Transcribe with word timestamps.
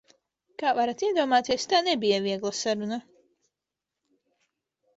Kā 0.61 0.71
varat 0.77 1.03
iedomāties, 1.07 1.67
tā 1.75 1.83
nebija 1.89 2.19
viegla 2.25 2.55
saruna. 2.63 2.99